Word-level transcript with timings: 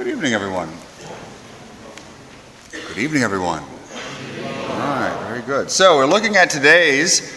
Good 0.00 0.08
evening, 0.08 0.32
everyone. 0.32 0.70
Good 2.72 2.96
evening, 2.96 3.22
everyone. 3.22 3.62
All 3.62 4.78
right, 4.78 5.26
very 5.28 5.42
good. 5.42 5.70
So, 5.70 5.98
we're 5.98 6.06
looking 6.06 6.36
at 6.36 6.48
today's 6.48 7.36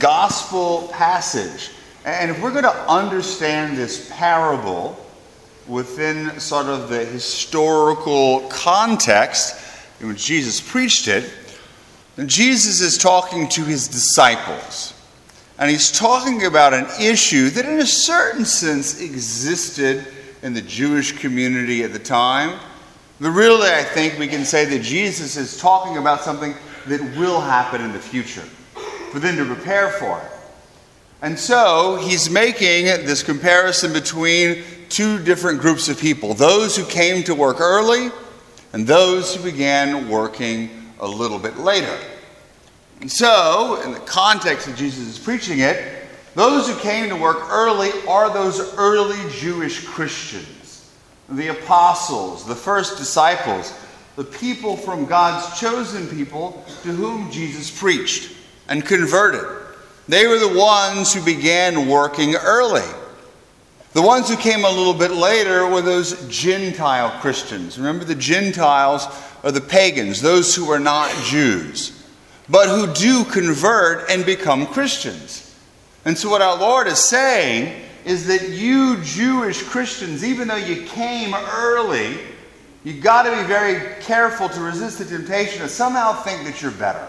gospel 0.00 0.88
passage. 0.88 1.70
And 2.04 2.32
if 2.32 2.42
we're 2.42 2.50
going 2.50 2.64
to 2.64 2.90
understand 2.90 3.78
this 3.78 4.10
parable 4.10 4.98
within 5.68 6.40
sort 6.40 6.66
of 6.66 6.88
the 6.88 7.04
historical 7.04 8.48
context 8.48 9.64
in 10.00 10.08
which 10.08 10.24
Jesus 10.24 10.60
preached 10.60 11.06
it, 11.06 11.32
then 12.16 12.26
Jesus 12.26 12.80
is 12.80 12.98
talking 12.98 13.48
to 13.50 13.62
his 13.62 13.86
disciples. 13.86 14.92
And 15.56 15.70
he's 15.70 15.92
talking 15.92 16.46
about 16.46 16.74
an 16.74 16.86
issue 17.00 17.48
that, 17.50 17.64
in 17.64 17.78
a 17.78 17.86
certain 17.86 18.44
sense, 18.44 19.00
existed 19.00 20.04
in 20.42 20.54
the 20.54 20.62
Jewish 20.62 21.12
community 21.12 21.82
at 21.84 21.92
the 21.92 21.98
time. 21.98 22.58
But 23.20 23.30
really, 23.30 23.70
I 23.70 23.84
think 23.84 24.18
we 24.18 24.26
can 24.26 24.44
say 24.44 24.64
that 24.64 24.82
Jesus 24.82 25.36
is 25.36 25.56
talking 25.58 25.96
about 25.96 26.22
something 26.22 26.54
that 26.86 27.00
will 27.16 27.40
happen 27.40 27.80
in 27.80 27.92
the 27.92 28.00
future 28.00 28.44
for 29.12 29.20
them 29.20 29.36
to 29.36 29.44
prepare 29.44 29.90
for 29.90 30.18
it. 30.18 30.32
And 31.22 31.38
so 31.38 32.00
he's 32.02 32.28
making 32.28 32.86
this 32.86 33.22
comparison 33.22 33.92
between 33.92 34.64
two 34.88 35.22
different 35.22 35.60
groups 35.60 35.88
of 35.88 35.98
people 35.98 36.34
those 36.34 36.76
who 36.76 36.84
came 36.84 37.22
to 37.24 37.34
work 37.34 37.60
early 37.60 38.10
and 38.72 38.86
those 38.86 39.34
who 39.34 39.42
began 39.44 40.08
working 40.08 40.70
a 40.98 41.06
little 41.06 41.38
bit 41.38 41.58
later. 41.58 41.96
And 43.00 43.10
so, 43.10 43.80
in 43.84 43.92
the 43.92 44.00
context 44.00 44.68
of 44.68 44.76
Jesus 44.76 45.18
preaching 45.18 45.60
it, 45.60 46.01
those 46.34 46.68
who 46.68 46.76
came 46.76 47.08
to 47.10 47.16
work 47.16 47.50
early 47.50 47.90
are 48.08 48.32
those 48.32 48.74
early 48.74 49.18
Jewish 49.32 49.84
Christians, 49.84 50.90
the 51.28 51.48
apostles, 51.48 52.46
the 52.46 52.54
first 52.54 52.96
disciples, 52.96 53.74
the 54.16 54.24
people 54.24 54.76
from 54.76 55.06
God's 55.06 55.58
chosen 55.58 56.06
people 56.08 56.64
to 56.82 56.88
whom 56.90 57.30
Jesus 57.30 57.70
preached 57.70 58.34
and 58.68 58.84
converted. 58.84 59.44
They 60.08 60.26
were 60.26 60.38
the 60.38 60.58
ones 60.58 61.12
who 61.12 61.24
began 61.24 61.88
working 61.88 62.34
early. 62.34 62.86
The 63.92 64.02
ones 64.02 64.30
who 64.30 64.36
came 64.36 64.64
a 64.64 64.70
little 64.70 64.94
bit 64.94 65.10
later 65.10 65.66
were 65.66 65.82
those 65.82 66.26
Gentile 66.28 67.10
Christians. 67.20 67.76
Remember, 67.76 68.04
the 68.04 68.14
Gentiles 68.14 69.06
are 69.44 69.52
the 69.52 69.60
pagans, 69.60 70.22
those 70.22 70.54
who 70.54 70.70
are 70.70 70.80
not 70.80 71.10
Jews, 71.24 72.02
but 72.48 72.68
who 72.68 72.92
do 72.94 73.24
convert 73.24 74.08
and 74.08 74.24
become 74.24 74.66
Christians. 74.66 75.41
And 76.04 76.18
so, 76.18 76.28
what 76.28 76.42
our 76.42 76.58
Lord 76.58 76.86
is 76.86 76.98
saying 76.98 77.80
is 78.04 78.26
that 78.26 78.50
you 78.50 79.00
Jewish 79.02 79.62
Christians, 79.62 80.24
even 80.24 80.48
though 80.48 80.56
you 80.56 80.84
came 80.86 81.34
early, 81.34 82.18
you 82.84 83.00
got 83.00 83.22
to 83.22 83.30
be 83.30 83.46
very 83.46 83.94
careful 84.02 84.48
to 84.48 84.60
resist 84.60 84.98
the 84.98 85.04
temptation 85.04 85.60
to 85.62 85.68
somehow 85.68 86.12
think 86.12 86.44
that 86.44 86.60
you're 86.60 86.72
better. 86.72 87.06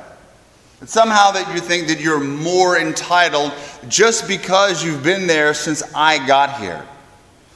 That 0.80 0.90
somehow 0.90 1.32
that 1.32 1.54
you 1.54 1.60
think 1.60 1.88
that 1.88 2.00
you're 2.00 2.20
more 2.20 2.78
entitled 2.78 3.54
just 3.88 4.28
because 4.28 4.84
you've 4.84 5.04
been 5.04 5.26
there 5.26 5.54
since 5.56 5.82
I 5.96 6.26
got 6.28 6.60
here. 6.60 6.86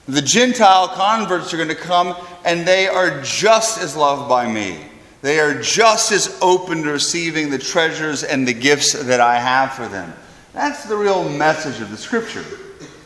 The 0.08 0.22
Gentile 0.22 0.88
converts 0.88 1.54
are 1.54 1.58
going 1.58 1.70
to 1.70 1.76
come 1.76 2.16
and 2.46 2.66
they 2.66 2.88
are 2.88 3.22
just 3.22 3.80
as 3.80 3.96
loved 3.96 4.30
by 4.30 4.50
me. 4.50 4.80
They 5.22 5.40
are 5.40 5.62
just 5.62 6.12
as 6.12 6.38
open 6.42 6.84
to 6.84 6.92
receiving 6.92 7.50
the 7.50 7.58
treasures 7.58 8.24
and 8.24 8.48
the 8.48 8.54
gifts 8.54 8.94
that 8.94 9.20
I 9.20 9.38
have 9.40 9.74
for 9.74 9.88
them. 9.88 10.14
That's 10.58 10.86
the 10.86 10.98
real 10.98 11.30
message 11.30 11.82
of 11.82 11.92
the 11.92 11.98
scripture. 11.98 12.44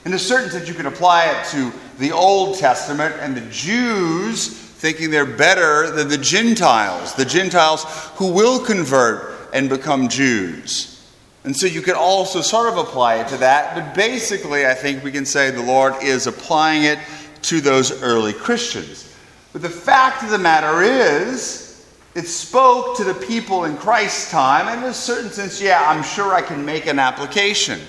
In 0.06 0.14
a 0.14 0.18
certain 0.18 0.50
sense, 0.50 0.70
you 0.70 0.74
can 0.74 0.86
apply 0.86 1.26
it 1.26 1.46
to 1.48 1.74
the 2.00 2.14
Old 2.14 2.58
Testament 2.58 3.14
and 3.20 3.36
the 3.36 3.42
Jews 3.52 4.48
thinking 4.48 5.12
they're 5.12 5.26
better 5.26 5.92
than 5.92 6.08
the 6.08 6.18
Gentiles, 6.18 7.14
the 7.14 7.26
Gentiles 7.26 7.84
who 8.16 8.32
will 8.32 8.58
convert 8.58 9.54
and 9.54 9.68
become 9.68 10.08
Jews. 10.08 11.06
And 11.44 11.54
so 11.54 11.68
you 11.68 11.82
could 11.82 11.96
also 11.96 12.40
sort 12.40 12.70
of 12.70 12.78
apply 12.78 13.16
it 13.16 13.28
to 13.28 13.38
that, 13.40 13.76
but 13.76 13.96
basically, 13.96 14.66
I 14.66 14.74
think 14.74 15.04
we 15.04 15.12
can 15.12 15.26
say 15.26 15.52
the 15.52 15.62
Lord 15.62 15.96
is 16.02 16.28
applying 16.28 16.84
it 16.84 17.00
to 17.42 17.60
those 17.60 18.02
early 18.02 18.32
Christians. 18.32 19.14
But 19.52 19.62
the 19.62 19.70
fact 19.70 20.24
of 20.24 20.30
the 20.30 20.38
matter 20.38 20.84
is, 20.84 21.71
it 22.14 22.28
spoke 22.28 22.98
to 22.98 23.04
the 23.04 23.14
people 23.14 23.64
in 23.64 23.78
Christ's 23.78 24.32
time, 24.32 24.68
and 24.68 24.84
in 24.84 24.90
a 24.90 24.94
certain 24.94 25.30
sense, 25.30 25.62
yeah, 25.62 25.84
I'm 25.88 26.04
sure 26.04 26.34
I 26.34 26.42
can 26.42 26.66
make 26.66 26.86
an 26.86 27.00
application. 27.00 27.80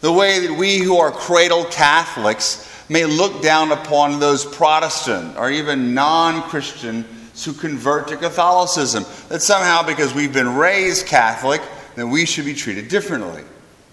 The 0.00 0.12
way 0.12 0.46
that 0.46 0.56
we 0.56 0.78
who 0.78 0.96
are 0.96 1.12
cradle 1.12 1.64
Catholics 1.66 2.66
may 2.88 3.04
look 3.04 3.42
down 3.42 3.70
upon 3.70 4.18
those 4.18 4.44
Protestant 4.44 5.36
or 5.36 5.50
even 5.50 5.94
non 5.94 6.42
Christian 6.42 7.04
who 7.44 7.52
convert 7.52 8.08
to 8.08 8.16
Catholicism. 8.16 9.04
That 9.28 9.40
somehow, 9.40 9.82
because 9.82 10.12
we've 10.12 10.32
been 10.32 10.56
raised 10.56 11.06
Catholic, 11.06 11.62
that 11.94 12.06
we 12.06 12.26
should 12.26 12.44
be 12.44 12.54
treated 12.54 12.88
differently. 12.88 13.44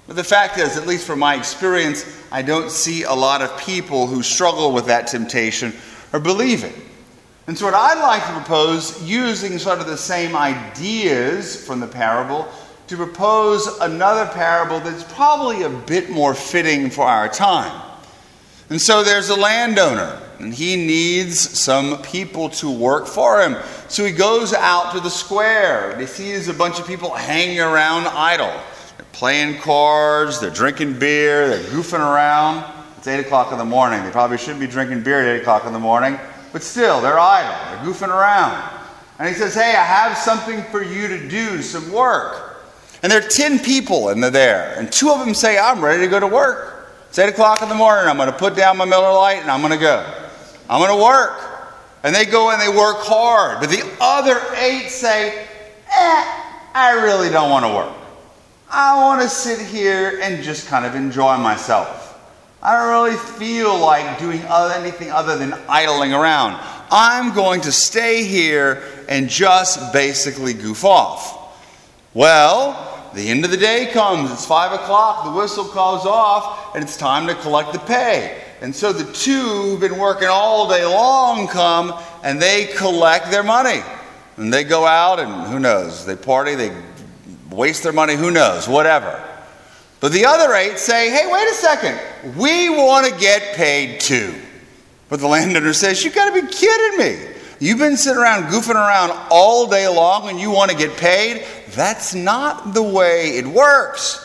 But 0.08 0.16
the 0.16 0.24
fact 0.24 0.58
is, 0.58 0.78
at 0.78 0.88
least 0.88 1.06
from 1.06 1.20
my 1.20 1.36
experience, 1.36 2.06
I 2.32 2.42
don't 2.42 2.72
see 2.72 3.04
a 3.04 3.14
lot 3.14 3.42
of 3.42 3.58
people 3.60 4.08
who 4.08 4.24
struggle 4.24 4.72
with 4.72 4.88
that 4.88 5.08
temptation 5.08 5.74
or 6.14 6.20
believe 6.20 6.64
it. 6.64 6.74
And 7.48 7.58
so, 7.58 7.66
what 7.66 7.74
I'd 7.74 8.02
like 8.02 8.26
to 8.28 8.34
propose, 8.34 9.02
using 9.02 9.58
sort 9.58 9.80
of 9.80 9.88
the 9.88 9.98
same 9.98 10.36
ideas 10.36 11.66
from 11.66 11.80
the 11.80 11.88
parable, 11.88 12.48
to 12.88 12.98
propose 12.98 13.68
another 13.80 14.30
parable 14.34 14.80
that's 14.82 15.04
probably 15.14 15.64
a 15.64 15.70
bit 15.70 16.10
more 16.10 16.34
fitting 16.34 16.90
for 16.90 17.06
our 17.06 17.30
time. 17.30 17.82
And 18.70 18.82
so, 18.82 19.04
there's 19.04 19.30
a 19.30 19.36
landowner 19.36 20.22
and 20.40 20.54
he 20.54 20.76
needs 20.76 21.40
some 21.40 22.02
people 22.04 22.50
to 22.50 22.70
work 22.70 23.08
for 23.08 23.42
him. 23.42 23.56
So 23.88 24.06
he 24.06 24.12
goes 24.12 24.54
out 24.54 24.94
to 24.94 25.00
the 25.00 25.10
square 25.10 25.92
and 25.92 26.02
he 26.02 26.08
sees 26.08 26.48
a 26.48 26.54
bunch 26.54 26.80
of 26.80 26.88
people 26.88 27.14
hanging 27.14 27.60
around 27.60 28.08
idle. 28.08 28.54
They're 28.98 29.06
playing 29.14 29.60
cards, 29.60 30.40
they're 30.40 30.50
drinking 30.50 31.00
beer, 31.00 31.48
they're 31.48 31.64
goofing 31.72 32.00
around. 32.00 32.64
It's 32.98 33.08
8 33.08 33.20
o'clock 33.20 33.52
in 33.52 33.58
the 33.58 33.66
morning. 33.66 34.04
They 34.04 34.12
probably 34.12 34.38
shouldn't 34.38 34.60
be 34.60 34.68
drinking 34.68 35.04
beer 35.04 35.22
at 35.22 35.38
8 35.38 35.42
o'clock 35.42 35.66
in 35.66 35.74
the 35.74 35.80
morning, 35.80 36.20
but 36.58 36.64
still, 36.64 37.02
they're 37.02 37.20
idle, 37.20 37.54
they're 37.70 37.94
goofing 37.94 38.10
around. 38.10 38.68
And 39.20 39.30
he 39.30 39.36
says, 39.36 39.54
Hey, 39.54 39.76
I 39.76 39.84
have 39.84 40.18
something 40.18 40.64
for 40.72 40.82
you 40.82 41.08
to 41.08 41.30
do, 41.30 41.62
some 41.62 41.92
work. 41.92 42.66
And 43.04 43.12
there 43.12 43.24
are 43.24 43.30
10 43.30 43.60
people 43.60 44.10
and 44.10 44.24
they're 44.24 44.32
there, 44.32 44.74
and 44.76 44.92
two 44.92 45.12
of 45.12 45.20
them 45.20 45.36
say, 45.36 45.60
I'm 45.60 45.86
ready 45.86 46.02
to 46.02 46.08
go 46.08 46.20
to 46.20 46.26
work. 46.26 46.90
It's 47.10 47.20
8 47.20 47.30
o'clock 47.30 47.62
in 47.62 47.70
the 47.70 47.76
morning. 47.76 48.10
I'm 48.10 48.18
going 48.18 48.32
to 48.32 48.36
put 48.36 48.56
down 48.56 48.76
my 48.76 48.86
Miller 48.86 49.14
Lite 49.14 49.38
and 49.44 49.52
I'm 49.52 49.62
going 49.62 49.72
to 49.72 49.78
go. 49.78 50.04
I'm 50.68 50.82
going 50.82 50.98
to 50.98 51.04
work. 51.04 51.40
And 52.02 52.16
they 52.16 52.26
go 52.26 52.50
and 52.50 52.60
they 52.60 52.76
work 52.76 52.98
hard. 53.02 53.60
But 53.60 53.70
the 53.70 53.88
other 54.02 54.42
eight 54.56 54.90
say, 54.90 55.46
eh, 55.92 56.44
I 56.74 57.00
really 57.04 57.30
don't 57.30 57.52
want 57.52 57.66
to 57.68 57.72
work. 57.72 57.94
I 58.68 58.96
want 58.96 59.22
to 59.22 59.30
sit 59.30 59.64
here 59.64 60.20
and 60.24 60.44
just 60.44 60.66
kind 60.66 60.88
of 60.88 60.96
enjoy 60.96 61.38
myself. 61.38 62.07
I 62.62 62.76
don't 62.76 62.90
really 62.90 63.18
feel 63.38 63.78
like 63.78 64.20
doing 64.20 64.42
anything 64.42 65.12
other 65.12 65.38
than 65.38 65.54
idling 65.70 66.14
around. 66.14 66.60
I'm 66.92 67.34
going 67.34 67.62
to 67.62 67.72
stay 67.72 68.24
here 68.24 68.82
and 69.08 69.30
just 69.30 69.94
basically 69.94 70.54
goof 70.54 70.84
off. 70.84 71.36
Well, 72.14 73.10
the 73.14 73.30
end 73.30 73.46
of 73.46 73.52
the 73.52 73.58
day 73.58 73.90
comes. 73.94 74.32
It's 74.32 74.46
five 74.46 74.72
o'clock. 74.72 75.26
The 75.26 75.32
whistle 75.32 75.66
calls 75.66 76.06
off, 76.06 76.76
and 76.76 76.84
it's 76.84 76.98
time 76.98 77.28
to 77.28 77.36
collect 77.36 77.74
the 77.74 77.80
pay. 77.80 78.42
And 78.62 78.76
so 78.76 78.92
the 78.92 79.12
two 79.14 79.40
who've 79.40 79.80
been 79.80 79.98
working 79.98 80.28
all 80.30 80.68
day 80.68 80.84
long 80.84 81.48
come 81.48 81.94
and 82.24 82.42
they 82.42 82.66
collect 82.66 83.30
their 83.30 83.44
money. 83.44 83.82
And 84.38 84.52
they 84.52 84.64
go 84.64 84.86
out 84.86 85.20
and 85.20 85.48
who 85.52 85.60
knows, 85.60 86.06
they 86.06 86.16
party, 86.16 86.56
they 86.56 86.76
waste 87.52 87.84
their 87.84 87.94
money, 87.94 88.16
who 88.16 88.32
knows, 88.32 88.68
whatever. 88.68 89.24
But 90.00 90.12
the 90.12 90.26
other 90.26 90.54
eight 90.54 90.78
say, 90.80 91.10
hey, 91.10 91.32
wait 91.32 91.48
a 91.50 91.54
second, 91.54 92.00
we 92.36 92.70
want 92.70 93.08
to 93.08 93.20
get 93.20 93.56
paid 93.56 94.00
too. 94.00 94.34
But 95.10 95.20
the 95.20 95.28
landowner 95.28 95.74
says, 95.74 96.04
you 96.04 96.12
got 96.12 96.34
to 96.34 96.42
be 96.42 96.48
kidding 96.48 97.00
me. 97.00 97.34
You've 97.60 97.80
been 97.80 97.98
sitting 97.98 98.22
around 98.22 98.46
goofing 98.46 98.76
around 98.76 99.12
all 99.32 99.68
day 99.68 99.88
long 99.88 100.30
and 100.30 100.40
you 100.40 100.52
want 100.52 100.70
to 100.70 100.78
get 100.78 100.96
paid? 100.98 101.46
That's 101.72 102.14
not 102.14 102.74
the 102.74 102.84
way 102.84 103.38
it 103.38 103.48
works. 103.48 104.24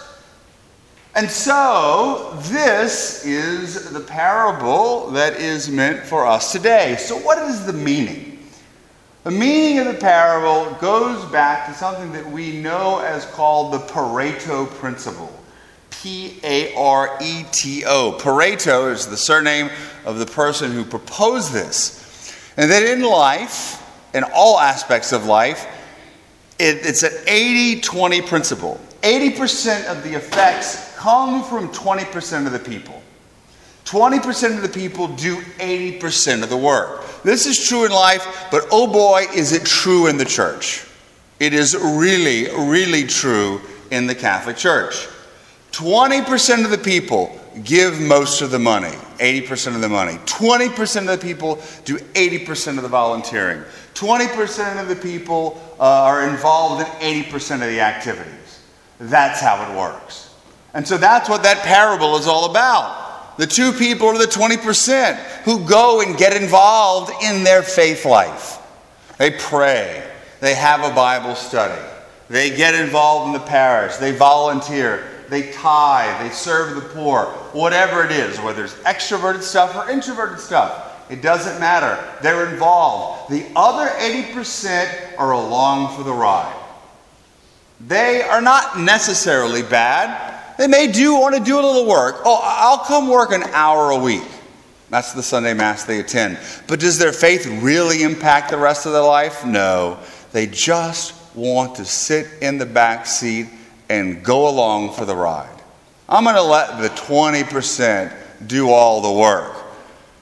And 1.15 1.31
so, 1.31 2.39
this 2.45 3.25
is 3.27 3.91
the 3.91 4.01
parable 4.01 5.11
that 5.11 5.35
is 5.35 5.69
meant 5.69 6.05
for 6.05 6.27
us 6.27 6.53
today. 6.53 6.97
So, 6.99 7.19
what 7.19 7.39
is 7.39 7.67
the 7.67 7.73
meaning? 7.75 8.33
The 9.25 9.31
meaning 9.31 9.79
of 9.79 9.87
the 9.87 10.01
parable 10.01 10.75
goes 10.81 11.25
back 11.31 11.67
to 11.67 11.75
something 11.75 12.13
that 12.13 12.29
we 12.29 12.57
know 12.57 13.01
as 13.01 13.27
called 13.27 13.73
the 13.73 13.79
Pareto 13.79 14.67
principle. 14.67 15.31
P 15.93 16.41
A 16.43 16.75
R 16.75 17.19
E 17.21 17.45
T 17.53 17.85
O. 17.85 18.19
Pareto 18.19 18.91
is 18.91 19.07
the 19.07 19.17
surname 19.17 19.71
of 20.05 20.19
the 20.19 20.27
person 20.27 20.73
who 20.73 20.85
proposed 20.85 21.53
this. 21.53 22.01
And 22.57 22.71
that 22.71 22.83
in 22.83 23.03
life, 23.03 23.83
in 24.15 24.25
all 24.35 24.59
aspects 24.59 25.13
of 25.13 25.27
life, 25.27 25.67
it, 26.59 26.85
it's 26.85 27.03
an 27.03 27.13
80 27.27 27.81
20 27.81 28.23
principle. 28.23 28.81
80% 29.03 29.87
of 29.87 30.05
the 30.05 30.15
effects 30.15 30.95
come 30.97 31.43
from 31.43 31.69
20% 31.73 32.47
of 32.47 32.53
the 32.53 32.59
people. 32.59 33.03
20% 33.85 34.57
of 34.57 34.63
the 34.63 34.69
people 34.69 35.09
do 35.09 35.37
80% 35.37 36.45
of 36.45 36.49
the 36.49 36.57
work. 36.57 37.05
This 37.25 37.47
is 37.47 37.69
true 37.69 37.85
in 37.85 37.91
life, 37.91 38.47
but 38.51 38.67
oh 38.71 38.87
boy, 38.87 39.27
is 39.35 39.53
it 39.53 39.67
true 39.67 40.07
in 40.07 40.17
the 40.17 40.25
church. 40.25 40.87
It 41.41 41.53
is 41.53 41.75
really, 41.75 42.45
really 42.71 43.05
true 43.05 43.61
in 43.91 44.07
the 44.07 44.15
Catholic 44.15 44.57
Church. 44.57 45.09
20% 45.73 46.65
of 46.65 46.71
the 46.71 46.79
people 46.79 47.39
give 47.65 48.01
most 48.01 48.41
of 48.41 48.51
the 48.51 48.59
money, 48.59 48.97
80% 49.19 49.75
of 49.75 49.81
the 49.81 49.89
money. 49.89 50.13
20% 50.27 51.01
of 51.01 51.21
the 51.21 51.27
people 51.27 51.61
do 51.85 51.97
80% 51.97 52.77
of 52.77 52.83
the 52.83 52.89
volunteering. 52.89 53.63
20% 53.95 54.81
of 54.81 54.89
the 54.89 54.97
people 54.97 55.61
uh, 55.79 55.83
are 55.83 56.29
involved 56.29 56.87
in 57.03 57.25
80% 57.25 57.55
of 57.57 57.61
the 57.61 57.81
activities. 57.81 58.61
That's 58.99 59.41
how 59.41 59.71
it 59.71 59.77
works. 59.77 60.35
And 60.75 60.87
so 60.87 60.97
that's 60.97 61.29
what 61.29 61.43
that 61.43 61.59
parable 61.59 62.17
is 62.17 62.27
all 62.27 62.51
about. 62.51 63.37
The 63.39 63.47
two 63.47 63.73
people 63.73 64.09
are 64.09 64.19
the 64.19 64.25
20% 64.25 65.17
who 65.45 65.67
go 65.67 66.01
and 66.01 66.17
get 66.17 66.41
involved 66.41 67.13
in 67.23 67.45
their 67.45 67.63
faith 67.63 68.05
life. 68.05 68.59
They 69.19 69.31
pray, 69.31 70.07
they 70.41 70.55
have 70.55 70.83
a 70.85 70.95
Bible 70.95 71.35
study, 71.35 71.81
they 72.29 72.55
get 72.55 72.75
involved 72.75 73.29
in 73.29 73.33
the 73.33 73.47
parish, 73.47 73.97
they 73.97 74.13
volunteer, 74.13 75.07
they 75.33 75.51
tithe, 75.51 76.29
they 76.29 76.35
serve 76.35 76.75
the 76.75 76.83
poor, 76.83 77.25
whatever 77.55 78.05
it 78.05 78.13
is, 78.13 78.39
whether 78.41 78.65
it's 78.65 78.75
extroverted 78.81 79.41
stuff 79.41 79.75
or 79.75 79.91
introverted 79.91 80.39
stuff. 80.39 81.11
It 81.11 81.23
doesn't 81.23 81.59
matter. 81.59 81.99
They're 82.21 82.53
involved. 82.53 83.33
The 83.33 83.47
other 83.57 83.89
80% 83.89 85.17
are 85.17 85.33
along 85.33 85.97
for 85.97 86.03
the 86.03 86.13
ride. 86.13 86.55
They 87.81 88.21
are 88.21 88.43
not 88.43 88.79
necessarily 88.79 89.63
bad. 89.63 90.59
They 90.59 90.67
may 90.67 90.93
do 90.93 91.15
want 91.15 91.35
to 91.35 91.43
do 91.43 91.59
a 91.59 91.65
little 91.65 91.87
work. 91.87 92.17
Oh, 92.27 92.39
I'll 92.43 92.85
come 92.85 93.09
work 93.09 93.33
an 93.33 93.45
hour 93.55 93.91
a 93.91 93.99
week. 93.99 94.29
That's 94.91 95.15
the 95.15 95.23
Sunday 95.23 95.55
Mass 95.55 95.85
they 95.85 96.01
attend. 96.01 96.39
But 96.67 96.79
does 96.79 96.99
their 96.99 97.11
faith 97.11 97.47
really 97.63 98.03
impact 98.03 98.51
the 98.51 98.59
rest 98.59 98.85
of 98.85 98.93
their 98.93 99.01
life? 99.01 99.47
No. 99.47 99.99
They 100.33 100.47
just 100.47 101.15
want 101.35 101.77
to 101.77 101.87
sit 101.87 102.27
in 102.43 102.59
the 102.59 102.67
back 102.67 103.07
seat 103.07 103.47
and 103.93 104.25
go 104.25 104.49
along 104.49 104.95
for 104.95 105.05
the 105.05 105.15
ride. 105.15 105.61
I'm 106.09 106.25
going 106.25 106.37
to 106.37 106.43
let 106.43 106.81
the 106.81 106.89
20% 106.89 108.11
do 108.47 108.71
all 108.71 109.03
the 109.03 109.13
work. 109.13 109.55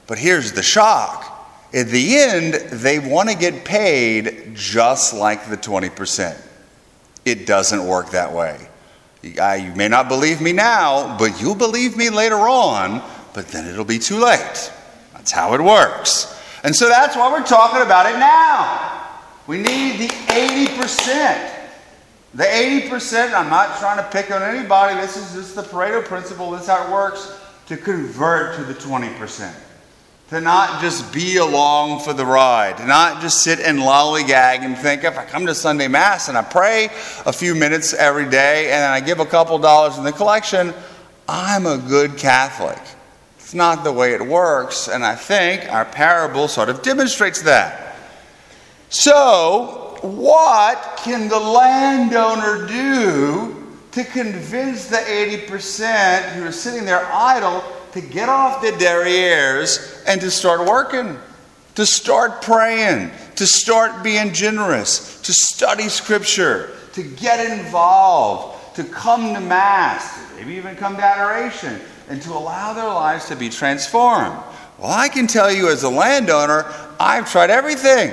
But 0.07 0.17
here's 0.17 0.51
the 0.51 0.61
shock. 0.61 1.29
At 1.73 1.87
the 1.87 2.17
end, 2.17 2.55
they 2.55 2.99
want 2.99 3.29
to 3.29 3.35
get 3.37 3.63
paid 3.63 4.55
just 4.55 5.13
like 5.13 5.49
the 5.49 5.55
20%. 5.55 6.37
It 7.23 7.47
doesn't 7.47 7.87
work 7.87 8.09
that 8.09 8.33
way. 8.33 8.67
You 9.23 9.71
may 9.75 9.87
not 9.87 10.09
believe 10.09 10.41
me 10.41 10.51
now, 10.51 11.17
but 11.17 11.39
you'll 11.39 11.55
believe 11.55 11.95
me 11.95 12.09
later 12.09 12.39
on, 12.39 13.01
but 13.33 13.47
then 13.47 13.65
it'll 13.67 13.85
be 13.85 13.99
too 13.99 14.19
late. 14.21 14.69
That's 15.13 15.31
how 15.31 15.53
it 15.53 15.61
works. 15.61 16.37
And 16.65 16.75
so 16.75 16.89
that's 16.89 17.15
why 17.15 17.31
we're 17.31 17.45
talking 17.45 17.81
about 17.81 18.05
it 18.05 18.19
now. 18.19 19.07
We 19.47 19.59
need 19.59 19.97
the 19.97 20.07
80%. 20.07 21.50
The 22.33 22.43
80%, 22.43 23.33
I'm 23.33 23.49
not 23.49 23.79
trying 23.79 23.97
to 23.97 24.09
pick 24.09 24.31
on 24.31 24.41
anybody, 24.41 24.95
this 25.01 25.17
is 25.17 25.33
just 25.33 25.55
the 25.55 25.63
Pareto 25.63 26.03
principle, 26.03 26.51
this 26.51 26.61
is 26.61 26.67
how 26.67 26.87
it 26.87 26.91
works, 26.91 27.37
to 27.67 27.75
convert 27.75 28.55
to 28.55 28.63
the 28.63 28.73
20% 28.73 29.53
to 30.31 30.39
not 30.39 30.79
just 30.79 31.11
be 31.13 31.35
along 31.35 31.99
for 31.99 32.13
the 32.13 32.25
ride, 32.25 32.77
to 32.77 32.85
not 32.85 33.21
just 33.21 33.43
sit 33.43 33.59
and 33.59 33.79
lollygag 33.79 34.59
and 34.59 34.77
think 34.77 35.03
if 35.03 35.17
I 35.17 35.25
come 35.25 35.45
to 35.45 35.53
Sunday 35.53 35.89
Mass 35.89 36.29
and 36.29 36.37
I 36.37 36.41
pray 36.41 36.85
a 37.25 37.33
few 37.33 37.53
minutes 37.53 37.93
every 37.93 38.29
day 38.29 38.71
and 38.71 38.81
I 38.85 39.01
give 39.01 39.19
a 39.19 39.25
couple 39.25 39.59
dollars 39.59 39.97
in 39.97 40.05
the 40.05 40.13
collection, 40.13 40.73
I'm 41.27 41.65
a 41.65 41.77
good 41.77 42.17
Catholic. 42.17 42.79
It's 43.39 43.53
not 43.53 43.83
the 43.83 43.91
way 43.91 44.13
it 44.13 44.25
works, 44.25 44.87
and 44.87 45.03
I 45.03 45.15
think 45.15 45.69
our 45.69 45.83
parable 45.83 46.47
sort 46.47 46.69
of 46.69 46.81
demonstrates 46.81 47.41
that. 47.41 47.97
So, 48.89 49.80
what 50.01 50.99
can 51.03 51.29
the 51.29 51.39
landowner 51.39 52.67
do 52.67 53.77
to 53.91 54.03
convince 54.03 54.87
the 54.87 54.97
80% 54.97 56.33
who 56.33 56.45
are 56.45 56.51
sitting 56.51 56.85
there 56.85 57.05
idle 57.11 57.63
to 57.91 58.01
get 58.01 58.29
off 58.29 58.61
the 58.61 58.71
derrieres 58.71 60.03
and 60.07 60.21
to 60.21 60.31
start 60.31 60.67
working, 60.67 61.17
to 61.75 61.85
start 61.85 62.41
praying, 62.41 63.11
to 63.35 63.45
start 63.45 64.03
being 64.03 64.33
generous, 64.33 65.21
to 65.21 65.33
study 65.33 65.89
Scripture, 65.89 66.71
to 66.93 67.03
get 67.03 67.59
involved, 67.59 68.75
to 68.75 68.83
come 68.85 69.33
to 69.33 69.41
Mass, 69.41 70.23
maybe 70.37 70.53
even 70.53 70.75
come 70.75 70.95
to 70.95 71.03
adoration, 71.03 71.79
and 72.09 72.21
to 72.21 72.31
allow 72.31 72.73
their 72.73 72.87
lives 72.87 73.27
to 73.27 73.35
be 73.35 73.49
transformed. 73.49 74.37
Well, 74.77 74.91
I 74.91 75.09
can 75.09 75.27
tell 75.27 75.51
you 75.51 75.69
as 75.69 75.83
a 75.83 75.89
landowner, 75.89 76.65
I've 76.99 77.29
tried 77.29 77.49
everything. 77.49 78.11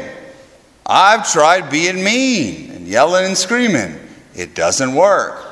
I've 0.88 1.31
tried 1.31 1.70
being 1.70 2.02
mean 2.02 2.70
and 2.70 2.88
yelling 2.88 3.26
and 3.26 3.37
screaming. 3.37 3.99
It 4.35 4.55
doesn't 4.55 4.94
work. 4.94 5.44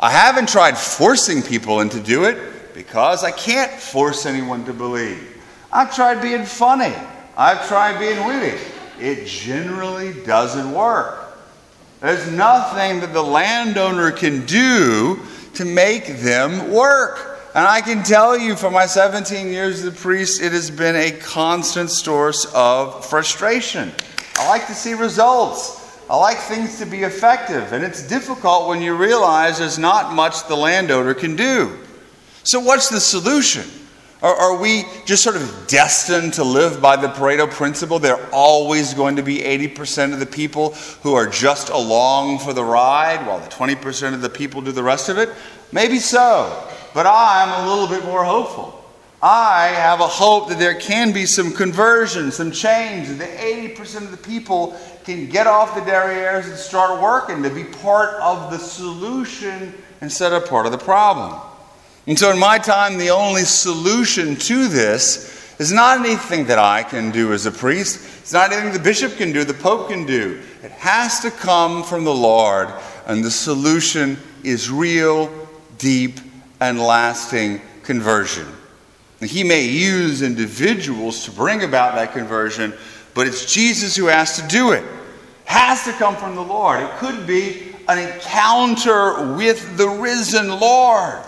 I 0.00 0.10
haven't 0.10 0.48
tried 0.48 0.78
forcing 0.78 1.42
people 1.42 1.80
into 1.80 2.00
do 2.00 2.24
it 2.24 2.72
because 2.72 3.22
I 3.22 3.30
can't 3.30 3.70
force 3.70 4.24
anyone 4.24 4.64
to 4.64 4.72
believe. 4.72 5.42
I've 5.70 5.94
tried 5.94 6.22
being 6.22 6.46
funny. 6.46 6.94
I've 7.36 7.68
tried 7.68 7.98
being 7.98 8.26
witty. 8.26 8.56
It 8.98 9.26
generally 9.26 10.14
doesn't 10.24 10.72
work. 10.72 11.36
There's 12.00 12.30
nothing 12.30 13.00
that 13.00 13.12
the 13.12 13.22
landowner 13.22 14.10
can 14.10 14.46
do 14.46 15.20
to 15.54 15.64
make 15.66 16.06
them 16.06 16.72
work. 16.72 17.38
And 17.54 17.66
I 17.66 17.82
can 17.82 18.02
tell 18.02 18.38
you 18.38 18.56
from 18.56 18.72
my 18.72 18.86
17 18.86 19.48
years 19.48 19.80
as 19.80 19.86
a 19.86 19.92
priest, 19.92 20.40
it 20.40 20.52
has 20.52 20.70
been 20.70 20.96
a 20.96 21.10
constant 21.10 21.90
source 21.90 22.46
of 22.54 23.04
frustration. 23.04 23.92
I 24.40 24.48
like 24.48 24.66
to 24.68 24.74
see 24.74 24.94
results. 24.94 26.00
I 26.08 26.16
like 26.16 26.38
things 26.38 26.78
to 26.78 26.86
be 26.86 27.02
effective. 27.02 27.74
And 27.74 27.84
it's 27.84 28.02
difficult 28.02 28.68
when 28.68 28.80
you 28.80 28.96
realize 28.96 29.58
there's 29.58 29.78
not 29.78 30.14
much 30.14 30.48
the 30.48 30.56
landowner 30.56 31.12
can 31.12 31.36
do. 31.36 31.78
So, 32.42 32.58
what's 32.58 32.88
the 32.88 33.00
solution? 33.00 33.64
Are, 34.22 34.34
are, 34.34 34.56
we 34.56 34.84
just 35.04 35.22
sort 35.22 35.36
of 35.36 35.66
destined 35.66 36.34
to 36.34 36.44
live 36.44 36.80
by 36.80 36.96
the 36.96 37.08
Pareto 37.08 37.50
principle? 37.50 37.98
There 37.98 38.16
are 38.16 38.30
always 38.32 38.94
going 38.94 39.16
to 39.16 39.22
be 39.22 39.40
80% 39.40 40.14
of 40.14 40.20
the 40.20 40.26
people 40.26 40.70
who 41.02 41.12
are 41.12 41.26
just 41.26 41.68
along 41.68 42.38
for 42.38 42.54
the 42.54 42.64
ride 42.64 43.26
while 43.26 43.40
the 43.40 43.48
20% 43.48 44.14
of 44.14 44.22
the 44.22 44.30
people 44.30 44.62
do 44.62 44.72
the 44.72 44.82
rest 44.82 45.10
of 45.10 45.18
it? 45.18 45.28
Maybe 45.70 45.98
so. 45.98 46.66
But 46.94 47.06
I'm 47.06 47.66
a 47.66 47.70
little 47.70 47.88
bit 47.88 48.06
more 48.06 48.24
hopeful. 48.24 48.79
I 49.22 49.66
have 49.74 50.00
a 50.00 50.06
hope 50.06 50.48
that 50.48 50.58
there 50.58 50.74
can 50.74 51.12
be 51.12 51.26
some 51.26 51.52
conversion, 51.52 52.32
some 52.32 52.50
change, 52.50 53.08
that 53.18 53.38
80% 53.38 54.04
of 54.04 54.10
the 54.10 54.16
people 54.16 54.78
can 55.04 55.28
get 55.28 55.46
off 55.46 55.74
the 55.74 55.82
derrieres 55.82 56.46
and 56.46 56.56
start 56.56 57.02
working 57.02 57.42
to 57.42 57.50
be 57.50 57.64
part 57.64 58.14
of 58.20 58.50
the 58.50 58.58
solution 58.58 59.74
instead 60.00 60.32
of 60.32 60.48
part 60.48 60.64
of 60.64 60.72
the 60.72 60.78
problem. 60.78 61.38
And 62.06 62.18
so, 62.18 62.30
in 62.30 62.38
my 62.38 62.58
time, 62.58 62.96
the 62.96 63.10
only 63.10 63.42
solution 63.42 64.36
to 64.36 64.68
this 64.68 65.54
is 65.60 65.70
not 65.70 66.00
anything 66.00 66.46
that 66.46 66.58
I 66.58 66.82
can 66.82 67.10
do 67.10 67.34
as 67.34 67.44
a 67.44 67.52
priest. 67.52 67.96
It's 68.20 68.32
not 68.32 68.52
anything 68.52 68.72
the 68.72 68.78
bishop 68.78 69.16
can 69.16 69.32
do, 69.32 69.44
the 69.44 69.52
pope 69.52 69.90
can 69.90 70.06
do. 70.06 70.40
It 70.62 70.70
has 70.72 71.20
to 71.20 71.30
come 71.30 71.82
from 71.82 72.04
the 72.04 72.14
Lord, 72.14 72.72
and 73.06 73.22
the 73.22 73.30
solution 73.30 74.16
is 74.42 74.70
real, 74.70 75.30
deep, 75.76 76.20
and 76.58 76.80
lasting 76.80 77.60
conversion. 77.82 78.46
He 79.28 79.44
may 79.44 79.64
use 79.64 80.22
individuals 80.22 81.24
to 81.24 81.30
bring 81.30 81.62
about 81.62 81.94
that 81.96 82.12
conversion, 82.12 82.72
but 83.12 83.26
it's 83.26 83.52
Jesus 83.52 83.94
who 83.94 84.06
has 84.06 84.36
to 84.36 84.46
do 84.48 84.72
it. 84.72 84.84
has 85.44 85.84
to 85.84 85.92
come 85.92 86.16
from 86.16 86.36
the 86.36 86.42
Lord. 86.42 86.80
It 86.80 86.90
could 86.92 87.26
be 87.26 87.74
an 87.88 87.98
encounter 87.98 89.34
with 89.34 89.76
the 89.76 89.88
risen 89.88 90.60
Lord. 90.60 91.18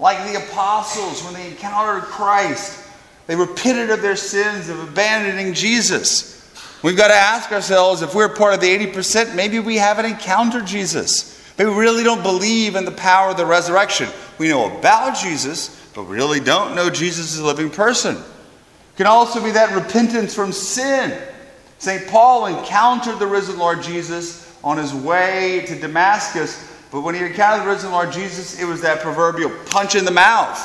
Like 0.00 0.30
the 0.30 0.44
apostles, 0.44 1.24
when 1.24 1.34
they 1.34 1.46
encountered 1.48 2.02
Christ, 2.02 2.86
they 3.26 3.36
repented 3.36 3.90
of 3.90 4.02
their 4.02 4.16
sins 4.16 4.68
of 4.68 4.80
abandoning 4.80 5.54
Jesus. 5.54 6.34
We've 6.82 6.96
got 6.96 7.08
to 7.08 7.14
ask 7.14 7.50
ourselves 7.50 8.02
if 8.02 8.14
we're 8.14 8.28
part 8.28 8.54
of 8.54 8.60
the 8.60 8.86
80%, 8.86 9.34
maybe 9.34 9.58
we 9.58 9.76
haven't 9.76 10.06
encountered 10.06 10.66
Jesus. 10.66 11.34
Maybe 11.58 11.70
we 11.70 11.76
really 11.76 12.04
don't 12.04 12.22
believe 12.22 12.76
in 12.76 12.84
the 12.84 12.92
power 12.92 13.30
of 13.30 13.36
the 13.36 13.46
resurrection. 13.46 14.08
We 14.38 14.48
know 14.48 14.76
about 14.78 15.16
Jesus, 15.16 15.90
but 15.94 16.04
we 16.04 16.16
really 16.16 16.40
don't 16.40 16.74
know 16.74 16.90
Jesus 16.90 17.34
as 17.34 17.40
a 17.40 17.46
living 17.46 17.70
person. 17.70 18.16
It 18.16 18.96
can 18.96 19.06
also 19.06 19.42
be 19.42 19.52
that 19.52 19.74
repentance 19.74 20.34
from 20.34 20.52
sin. 20.52 21.16
St. 21.78 22.08
Paul 22.08 22.46
encountered 22.46 23.18
the 23.18 23.26
risen 23.26 23.58
Lord 23.58 23.82
Jesus 23.82 24.56
on 24.64 24.78
his 24.78 24.92
way 24.94 25.64
to 25.66 25.78
Damascus 25.78 26.68
but 26.90 27.02
when 27.02 27.14
he 27.14 27.22
encountered 27.22 27.66
the 27.66 27.70
risen 27.70 27.92
Lord 27.92 28.12
Jesus, 28.12 28.60
it 28.60 28.64
was 28.64 28.80
that 28.80 29.00
proverbial 29.00 29.50
punch 29.66 29.94
in 29.94 30.04
the 30.04 30.10
mouth. 30.10 30.58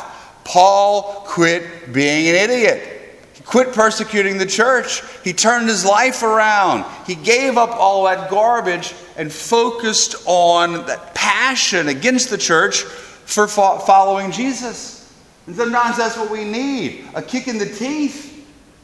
Paul 0.46 1.24
quit 1.26 1.94
being 1.94 2.28
an 2.30 2.36
idiot. 2.36 2.90
He 3.34 3.44
quit 3.44 3.74
persecuting 3.74 4.38
the 4.38 4.46
church. 4.46 5.02
He 5.24 5.34
turned 5.34 5.68
his 5.68 5.84
life 5.84 6.24
around. 6.24 6.86
He 7.06 7.16
gave 7.16 7.58
up 7.58 7.72
all 7.72 8.06
that 8.06 8.30
garbage 8.30 8.94
and 9.18 9.32
focused 9.32 10.16
on 10.26 10.86
that 10.86 11.14
passion 11.14 11.90
against 11.90 12.30
the 12.30 12.38
church 12.38 12.84
for 13.26 13.48
following 13.48 14.32
Jesus. 14.32 15.14
And 15.48 15.56
sometimes 15.56 15.98
that's 15.98 16.18
what 16.18 16.32
we 16.32 16.46
need 16.46 17.06
a 17.16 17.22
kick 17.22 17.48
in 17.48 17.58
the 17.58 17.66
teeth 17.66 18.34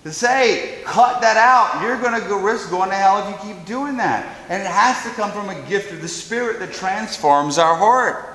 to 0.04 0.14
say, 0.14 0.82
cut 0.86 1.22
that 1.22 1.38
out. 1.38 1.84
You're 1.84 2.00
going 2.02 2.22
to 2.22 2.36
risk 2.36 2.70
going 2.70 2.90
to 2.90 2.96
hell 2.96 3.18
if 3.20 3.30
you 3.30 3.54
keep 3.54 3.66
doing 3.66 3.98
that. 3.98 4.38
And 4.50 4.62
it 4.62 4.68
has 4.68 5.04
to 5.04 5.10
come 5.10 5.32
from 5.32 5.50
a 5.50 5.62
gift 5.68 5.92
of 5.92 6.02
the 6.02 6.08
Spirit 6.08 6.60
that 6.60 6.74
transforms 6.74 7.58
our 7.58 7.76
heart. 7.76 8.26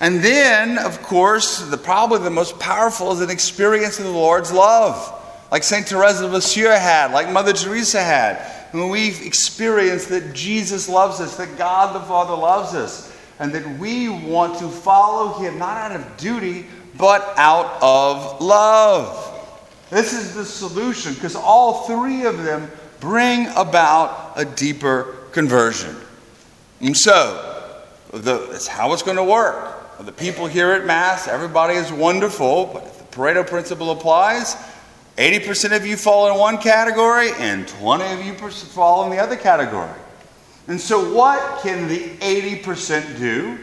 And 0.00 0.22
then, 0.22 0.78
of 0.78 1.02
course, 1.02 1.60
the, 1.60 1.76
probably 1.76 2.18
the 2.20 2.30
most 2.30 2.58
powerful 2.58 3.12
is 3.12 3.20
an 3.20 3.30
experience 3.30 3.98
of 3.98 4.06
the 4.06 4.10
Lord's 4.10 4.52
love, 4.52 5.14
like 5.50 5.62
St. 5.62 5.86
Teresa 5.86 6.24
of 6.24 6.32
Lisieux 6.32 6.68
had, 6.68 7.12
like 7.12 7.30
Mother 7.30 7.52
Teresa 7.52 8.02
had. 8.02 8.36
When 8.72 8.88
we've 8.88 9.20
experienced 9.22 10.08
that 10.10 10.32
Jesus 10.32 10.88
loves 10.88 11.20
us, 11.20 11.36
that 11.36 11.58
God 11.58 11.94
the 11.94 12.00
Father 12.00 12.34
loves 12.34 12.74
us, 12.74 13.09
and 13.40 13.52
that 13.54 13.66
we 13.78 14.08
want 14.08 14.58
to 14.58 14.68
follow 14.68 15.38
Him, 15.38 15.58
not 15.58 15.76
out 15.76 15.96
of 15.96 16.16
duty, 16.16 16.66
but 16.96 17.32
out 17.36 17.78
of 17.82 18.40
love. 18.40 19.26
This 19.88 20.12
is 20.12 20.34
the 20.34 20.44
solution 20.44 21.14
because 21.14 21.34
all 21.34 21.84
three 21.86 22.26
of 22.26 22.44
them 22.44 22.70
bring 23.00 23.48
about 23.56 24.34
a 24.36 24.44
deeper 24.44 25.16
conversion. 25.32 25.96
And 26.80 26.96
so, 26.96 27.74
that's 28.12 28.66
how 28.66 28.92
it's 28.92 29.02
going 29.02 29.16
to 29.16 29.24
work. 29.24 29.98
The 30.00 30.12
people 30.12 30.46
here 30.46 30.72
at 30.72 30.86
Mass, 30.86 31.26
everybody 31.26 31.74
is 31.74 31.90
wonderful, 31.90 32.70
but 32.72 32.84
if 32.84 32.98
the 32.98 33.04
Pareto 33.04 33.46
principle 33.46 33.90
applies, 33.90 34.54
80% 35.16 35.76
of 35.76 35.84
you 35.84 35.96
fall 35.96 36.30
in 36.30 36.38
one 36.38 36.58
category 36.58 37.30
and 37.38 37.66
20 37.66 38.04
of 38.04 38.24
you 38.24 38.34
fall 38.34 39.04
in 39.04 39.10
the 39.10 39.18
other 39.18 39.36
category. 39.36 39.90
And 40.68 40.80
so, 40.80 41.12
what 41.14 41.62
can 41.62 41.88
the 41.88 42.08
80% 42.18 43.18
do? 43.18 43.58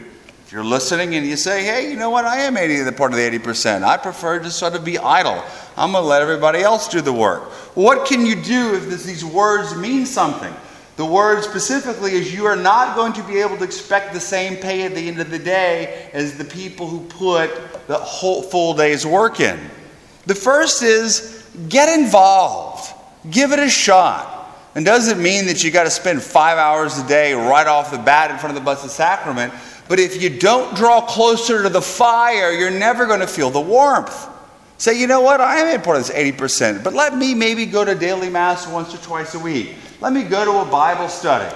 If 0.48 0.52
you're 0.52 0.64
listening 0.64 1.14
and 1.14 1.26
you 1.26 1.36
say, 1.36 1.62
hey, 1.62 1.90
you 1.90 1.96
know 1.96 2.08
what, 2.08 2.24
I 2.24 2.38
am 2.38 2.56
80 2.56 2.80
the 2.80 2.92
part 2.92 3.12
of 3.12 3.18
the 3.18 3.38
80%. 3.38 3.82
I 3.82 3.98
prefer 3.98 4.38
to 4.38 4.50
sort 4.50 4.74
of 4.74 4.82
be 4.82 4.96
idle. 4.96 5.44
I'm 5.76 5.92
going 5.92 6.02
to 6.02 6.08
let 6.08 6.22
everybody 6.22 6.60
else 6.60 6.88
do 6.88 7.02
the 7.02 7.12
work. 7.12 7.42
What 7.76 8.06
can 8.06 8.24
you 8.24 8.34
do 8.34 8.74
if 8.74 8.88
this, 8.88 9.04
these 9.04 9.22
words 9.22 9.76
mean 9.76 10.06
something? 10.06 10.54
The 10.96 11.04
word 11.04 11.44
specifically 11.44 12.12
is 12.12 12.34
you 12.34 12.46
are 12.46 12.56
not 12.56 12.96
going 12.96 13.12
to 13.12 13.22
be 13.24 13.40
able 13.40 13.58
to 13.58 13.64
expect 13.64 14.14
the 14.14 14.20
same 14.20 14.56
pay 14.56 14.84
at 14.84 14.94
the 14.94 15.06
end 15.06 15.20
of 15.20 15.30
the 15.30 15.38
day 15.38 16.08
as 16.14 16.38
the 16.38 16.46
people 16.46 16.88
who 16.88 17.04
put 17.08 17.50
the 17.86 17.98
whole 17.98 18.42
full 18.42 18.72
day's 18.72 19.04
work 19.04 19.40
in. 19.40 19.60
The 20.24 20.34
first 20.34 20.82
is 20.82 21.46
get 21.68 21.98
involved, 21.98 22.90
give 23.30 23.52
it 23.52 23.58
a 23.58 23.68
shot. 23.68 24.37
And 24.78 24.86
doesn't 24.86 25.20
mean 25.20 25.46
that 25.46 25.64
you 25.64 25.72
got 25.72 25.84
to 25.84 25.90
spend 25.90 26.22
five 26.22 26.56
hours 26.56 26.96
a 27.00 27.08
day 27.08 27.32
right 27.32 27.66
off 27.66 27.90
the 27.90 27.98
bat 27.98 28.30
in 28.30 28.38
front 28.38 28.56
of 28.56 28.62
the 28.62 28.64
Blessed 28.64 28.88
Sacrament. 28.88 29.52
But 29.88 29.98
if 29.98 30.22
you 30.22 30.30
don't 30.30 30.76
draw 30.76 31.00
closer 31.00 31.64
to 31.64 31.68
the 31.68 31.82
fire, 31.82 32.52
you're 32.52 32.70
never 32.70 33.04
going 33.06 33.18
to 33.18 33.26
feel 33.26 33.50
the 33.50 33.60
warmth. 33.60 34.28
Say, 34.76 35.00
you 35.00 35.08
know 35.08 35.20
what? 35.20 35.40
I 35.40 35.56
am 35.56 35.80
a 35.80 35.82
part 35.82 35.96
of 35.96 36.06
this 36.06 36.16
80%, 36.16 36.84
but 36.84 36.92
let 36.94 37.16
me 37.16 37.34
maybe 37.34 37.66
go 37.66 37.84
to 37.84 37.96
daily 37.96 38.30
Mass 38.30 38.68
once 38.68 38.94
or 38.94 38.98
twice 38.98 39.34
a 39.34 39.40
week. 39.40 39.74
Let 40.00 40.12
me 40.12 40.22
go 40.22 40.44
to 40.44 40.60
a 40.60 40.70
Bible 40.70 41.08
study. 41.08 41.52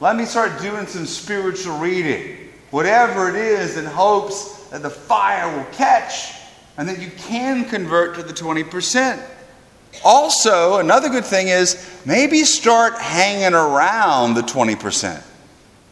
Let 0.00 0.16
me 0.16 0.24
start 0.24 0.58
doing 0.62 0.86
some 0.86 1.04
spiritual 1.04 1.76
reading. 1.76 2.38
Whatever 2.70 3.28
it 3.28 3.36
is, 3.36 3.76
in 3.76 3.84
hopes 3.84 4.68
that 4.68 4.80
the 4.80 4.88
fire 4.88 5.54
will 5.54 5.70
catch 5.72 6.32
and 6.78 6.88
that 6.88 7.00
you 7.00 7.10
can 7.18 7.66
convert 7.66 8.14
to 8.14 8.22
the 8.22 8.32
20%. 8.32 9.22
Also, 10.04 10.78
another 10.78 11.08
good 11.08 11.24
thing 11.24 11.48
is 11.48 12.00
maybe 12.04 12.44
start 12.44 12.94
hanging 12.98 13.54
around 13.54 14.34
the 14.34 14.42
20%. 14.42 15.22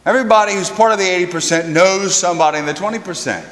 Everybody 0.05 0.53
who's 0.53 0.69
part 0.69 0.91
of 0.91 0.97
the 0.97 1.05
80% 1.05 1.69
knows 1.69 2.15
somebody 2.15 2.57
in 2.57 2.65
the 2.65 2.73
20%. 2.73 3.45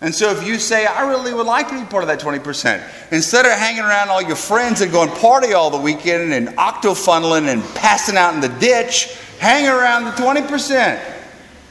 And 0.00 0.14
so 0.14 0.30
if 0.30 0.46
you 0.46 0.58
say, 0.58 0.84
I 0.84 1.08
really 1.08 1.32
would 1.32 1.46
like 1.46 1.68
to 1.68 1.80
be 1.80 1.86
part 1.86 2.02
of 2.02 2.08
that 2.08 2.20
20%, 2.20 3.12
instead 3.12 3.46
of 3.46 3.52
hanging 3.52 3.82
around 3.82 4.10
all 4.10 4.20
your 4.20 4.36
friends 4.36 4.80
and 4.80 4.92
going 4.92 5.08
party 5.08 5.54
all 5.54 5.70
the 5.70 5.78
weekend 5.78 6.32
and 6.32 6.48
octofunneling 6.58 7.46
and 7.46 7.62
passing 7.76 8.16
out 8.16 8.34
in 8.34 8.40
the 8.40 8.48
ditch, 8.48 9.16
hang 9.38 9.66
around 9.66 10.04
the 10.04 10.10
20%. 10.10 10.98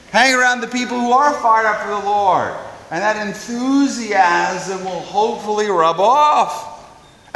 Hang 0.09 0.33
around 0.33 0.61
the 0.61 0.67
people 0.67 0.99
who 0.99 1.11
are 1.11 1.33
fired 1.41 1.65
up 1.65 1.81
for 1.81 1.89
the 1.89 2.09
Lord. 2.09 2.55
And 2.91 3.01
that 3.01 3.17
enthusiasm 3.27 4.83
will 4.85 5.01
hopefully 5.01 5.67
rub 5.67 5.99
off. 5.99 6.72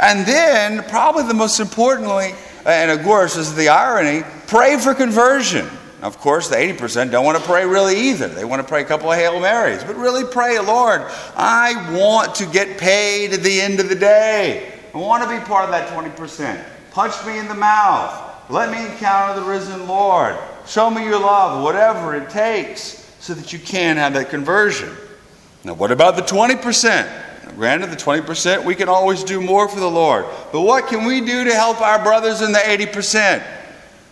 And 0.00 0.26
then, 0.26 0.84
probably 0.84 1.24
the 1.24 1.34
most 1.34 1.58
importantly, 1.60 2.32
uh, 2.64 2.68
and 2.68 2.90
of 2.90 3.02
course, 3.02 3.36
is 3.36 3.54
the 3.54 3.68
irony, 3.68 4.24
pray 4.46 4.78
for 4.78 4.94
conversion. 4.94 5.68
Of 6.00 6.18
course, 6.18 6.48
the 6.48 6.56
80% 6.56 7.10
don't 7.10 7.24
want 7.24 7.38
to 7.38 7.44
pray 7.44 7.66
really 7.66 7.98
either. 8.10 8.28
They 8.28 8.44
want 8.44 8.62
to 8.62 8.68
pray 8.68 8.82
a 8.82 8.84
couple 8.84 9.10
of 9.10 9.18
Hail 9.18 9.40
Marys. 9.40 9.82
But 9.82 9.96
really 9.96 10.24
pray, 10.24 10.60
Lord, 10.60 11.02
I 11.34 11.92
want 11.98 12.36
to 12.36 12.46
get 12.46 12.78
paid 12.78 13.32
at 13.32 13.42
the 13.42 13.60
end 13.60 13.80
of 13.80 13.88
the 13.88 13.96
day. 13.96 14.72
I 14.94 14.98
want 14.98 15.24
to 15.24 15.28
be 15.28 15.44
part 15.44 15.64
of 15.64 15.70
that 15.72 15.88
20%. 15.88 16.64
Punch 16.92 17.26
me 17.26 17.38
in 17.38 17.48
the 17.48 17.54
mouth. 17.54 18.24
Let 18.48 18.70
me 18.70 18.86
encounter 18.86 19.40
the 19.40 19.46
risen 19.46 19.88
Lord. 19.88 20.36
Show 20.66 20.88
me 20.88 21.04
your 21.04 21.18
love, 21.18 21.64
whatever 21.64 22.14
it 22.14 22.30
takes, 22.30 23.04
so 23.18 23.34
that 23.34 23.52
you 23.52 23.58
can 23.58 23.96
have 23.96 24.14
that 24.14 24.30
conversion. 24.30 24.94
Now, 25.64 25.74
what 25.74 25.90
about 25.90 26.14
the 26.14 26.22
20%? 26.22 27.27
Granted, 27.58 27.90
the 27.90 27.96
20%, 27.96 28.64
we 28.64 28.76
can 28.76 28.88
always 28.88 29.24
do 29.24 29.40
more 29.40 29.68
for 29.68 29.80
the 29.80 29.90
Lord. 29.90 30.26
But 30.52 30.60
what 30.60 30.86
can 30.86 31.04
we 31.04 31.20
do 31.20 31.42
to 31.42 31.52
help 31.52 31.80
our 31.80 32.00
brothers 32.00 32.40
in 32.40 32.52
the 32.52 32.58
80%? 32.60 33.44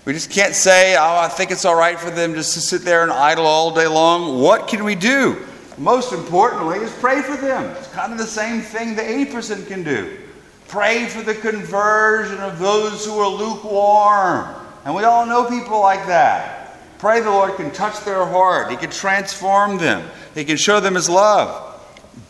We 0.05 0.15
just 0.15 0.31
can't 0.31 0.53
say, 0.53 0.97
oh, 0.97 1.19
I 1.19 1.29
think 1.29 1.53
it's 1.53 1.65
all 1.65 1.77
right 1.77 1.97
for 1.97 2.11
them 2.11 2.35
just 2.35 2.55
to 2.55 2.61
sit 2.61 2.83
there 2.83 3.05
and 3.05 3.13
idle 3.13 3.47
all 3.47 3.73
day 3.73 3.87
long. 3.87 4.43
What 4.43 4.67
can 4.67 4.83
we 4.83 4.97
do? 4.97 5.47
Most 5.79 6.13
importantly, 6.13 6.81
is 6.81 6.93
pray 6.95 7.23
for 7.23 7.37
them. 7.37 7.71
It's 7.77 7.87
kind 7.93 8.11
of 8.11 8.19
the 8.19 8.27
same 8.27 8.61
thing 8.63 8.97
the 8.97 9.03
80% 9.03 9.69
can 9.69 9.85
do. 9.85 10.19
Pray 10.67 11.07
for 11.07 11.23
the 11.23 11.37
conversion 11.37 12.39
of 12.39 12.59
those 12.59 13.07
who 13.07 13.17
are 13.17 13.29
lukewarm. 13.29 14.53
And 14.85 14.93
we 14.93 15.05
all 15.05 15.25
know 15.25 15.49
people 15.49 15.79
like 15.79 16.05
that. 16.09 16.99
Pray 16.99 17.21
the 17.21 17.31
Lord 17.31 17.55
can 17.55 17.71
touch 17.71 18.01
their 18.01 18.27
heart, 18.27 18.73
He 18.73 18.77
can 18.77 18.91
transform 18.91 19.79
them, 19.79 20.05
He 20.35 20.45
can 20.45 20.57
show 20.57 20.81
them 20.81 20.97
His 20.97 21.09
love. 21.09 21.63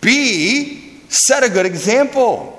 B, 0.03 0.86
set 1.09 1.43
a 1.43 1.49
good 1.49 1.67
example. 1.67 2.53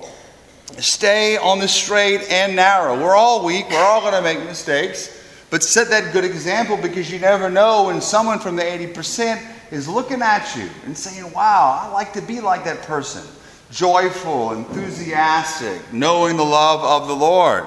Stay 0.77 1.37
on 1.37 1.59
the 1.59 1.67
straight 1.67 2.29
and 2.29 2.55
narrow. 2.55 2.99
We're 3.01 3.15
all 3.15 3.43
weak, 3.43 3.65
we're 3.69 3.83
all 3.83 4.01
going 4.01 4.13
to 4.13 4.21
make 4.21 4.39
mistakes, 4.45 5.23
but 5.49 5.63
set 5.63 5.89
that 5.89 6.13
good 6.13 6.25
example 6.25 6.77
because 6.77 7.11
you 7.11 7.19
never 7.19 7.49
know 7.49 7.85
when 7.85 8.01
someone 8.01 8.39
from 8.39 8.55
the 8.55 8.61
80% 8.61 9.71
is 9.71 9.87
looking 9.87 10.21
at 10.21 10.55
you 10.55 10.69
and 10.85 10.97
saying, 10.97 11.31
Wow, 11.33 11.79
I 11.81 11.91
like 11.91 12.13
to 12.13 12.21
be 12.21 12.41
like 12.41 12.63
that 12.65 12.81
person. 12.83 13.23
Joyful, 13.71 14.53
enthusiastic, 14.53 15.81
knowing 15.91 16.37
the 16.37 16.43
love 16.43 16.83
of 16.83 17.07
the 17.07 17.15
Lord. 17.15 17.65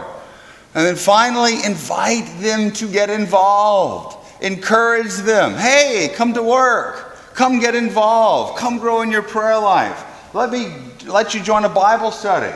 And 0.74 0.86
then 0.86 0.96
finally, 0.96 1.64
invite 1.64 2.26
them 2.40 2.70
to 2.72 2.88
get 2.88 3.10
involved. 3.10 4.16
Encourage 4.40 5.14
them. 5.16 5.54
Hey, 5.54 6.10
come 6.14 6.32
to 6.34 6.42
work. 6.42 7.16
Come 7.34 7.60
get 7.60 7.74
involved. 7.74 8.58
Come 8.58 8.78
grow 8.78 9.02
in 9.02 9.10
your 9.10 9.22
prayer 9.22 9.58
life. 9.58 10.04
Let 10.32 10.50
me 10.50 10.72
let 11.06 11.34
you 11.34 11.42
join 11.42 11.64
a 11.64 11.68
Bible 11.68 12.10
study 12.10 12.52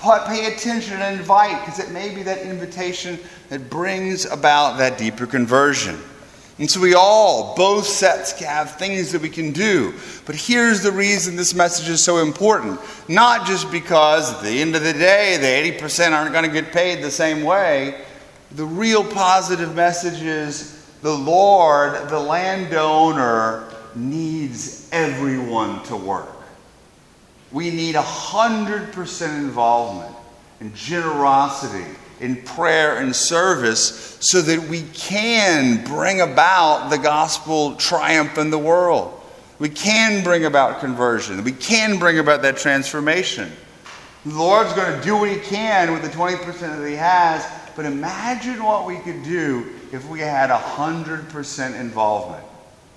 pay 0.00 0.52
attention 0.52 1.00
and 1.00 1.18
invite 1.18 1.60
because 1.60 1.78
it 1.78 1.90
may 1.90 2.14
be 2.14 2.22
that 2.22 2.38
invitation 2.42 3.18
that 3.50 3.68
brings 3.68 4.24
about 4.24 4.78
that 4.78 4.96
deeper 4.96 5.26
conversion. 5.26 5.98
And 6.58 6.70
so 6.70 6.80
we 6.80 6.94
all, 6.94 7.54
both 7.56 7.86
sets, 7.86 8.38
have 8.40 8.76
things 8.76 9.12
that 9.12 9.22
we 9.22 9.30
can 9.30 9.52
do. 9.52 9.94
But 10.26 10.34
here's 10.34 10.82
the 10.82 10.92
reason 10.92 11.36
this 11.36 11.54
message 11.54 11.88
is 11.88 12.04
so 12.04 12.18
important. 12.18 12.78
Not 13.08 13.46
just 13.46 13.70
because 13.70 14.34
at 14.34 14.42
the 14.42 14.60
end 14.60 14.76
of 14.76 14.82
the 14.82 14.92
day, 14.92 15.38
the 15.38 15.78
80% 15.78 16.12
aren't 16.12 16.32
going 16.32 16.44
to 16.44 16.50
get 16.50 16.70
paid 16.70 17.02
the 17.02 17.10
same 17.10 17.44
way. 17.44 18.02
The 18.52 18.66
real 18.66 19.04
positive 19.04 19.74
message 19.74 20.22
is 20.22 20.86
the 21.00 21.16
Lord, 21.16 22.10
the 22.10 22.20
landowner, 22.20 23.72
needs 23.94 24.88
everyone 24.92 25.82
to 25.84 25.96
work. 25.96 26.39
We 27.52 27.70
need 27.70 27.94
100% 27.94 29.38
involvement 29.38 30.14
and 30.60 30.74
generosity 30.74 31.84
in 32.20 32.36
prayer 32.36 32.98
and 32.98 33.16
service 33.16 34.18
so 34.20 34.42
that 34.42 34.68
we 34.68 34.82
can 34.92 35.82
bring 35.84 36.20
about 36.20 36.90
the 36.90 36.98
gospel 36.98 37.74
triumph 37.76 38.38
in 38.38 38.50
the 38.50 38.58
world. 38.58 39.20
We 39.58 39.68
can 39.68 40.22
bring 40.22 40.44
about 40.44 40.80
conversion. 40.80 41.42
We 41.42 41.52
can 41.52 41.98
bring 41.98 42.18
about 42.18 42.42
that 42.42 42.56
transformation. 42.56 43.50
The 44.24 44.34
Lord's 44.34 44.72
going 44.74 44.96
to 44.96 45.02
do 45.02 45.16
what 45.16 45.30
He 45.30 45.38
can 45.38 45.92
with 45.92 46.02
the 46.02 46.08
20% 46.08 46.44
that 46.58 46.86
He 46.86 46.94
has, 46.94 47.46
but 47.74 47.86
imagine 47.86 48.62
what 48.62 48.86
we 48.86 48.98
could 48.98 49.22
do 49.22 49.66
if 49.92 50.06
we 50.08 50.20
had 50.20 50.50
100% 50.50 51.80
involvement. 51.80 52.44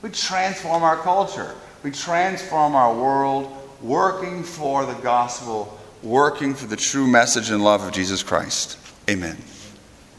We 0.01 0.09
transform 0.09 0.83
our 0.83 0.97
culture, 0.97 1.55
we 1.81 1.91
transform 1.91 2.75
our 2.75 2.93
world, 2.93 3.62
working 3.83 4.43
for 4.43 4.85
the 4.85 4.93
gospel, 4.95 5.77
working 6.01 6.55
for 6.55 6.65
the 6.65 6.75
true 6.75 7.05
message 7.05 7.51
and 7.51 7.63
love 7.63 7.83
of 7.83 7.93
Jesus 7.93 8.23
Christ. 8.23 8.77
Amen. 9.09 9.37